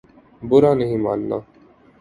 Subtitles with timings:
[0.41, 1.37] برا نہیں ماننا